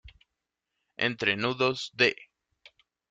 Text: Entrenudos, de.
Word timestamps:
Entrenudos, 0.97 1.91
de. 1.93 2.15